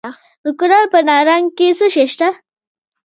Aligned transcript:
د 0.43 0.45
کونړ 0.59 0.83
په 0.93 0.99
نرنګ 1.07 1.47
کې 1.57 1.67
څه 1.77 1.87
شی 1.93 2.05
شته؟ 2.13 2.27